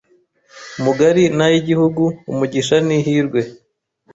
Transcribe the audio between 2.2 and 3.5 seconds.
Umugisha n’ihirwe